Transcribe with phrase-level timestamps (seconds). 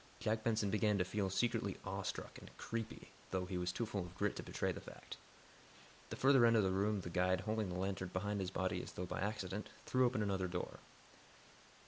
[0.19, 4.15] Jack Benson began to feel secretly awestruck and "creepy," though he was too full of
[4.15, 5.15] grit to betray the fact.
[6.05, 8.81] At the further end of the room the guide, holding the lantern behind his body
[8.81, 10.79] as though by accident, threw open another door.